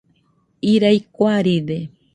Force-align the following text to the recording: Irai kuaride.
Irai 0.73 0.99
kuaride. 1.15 1.77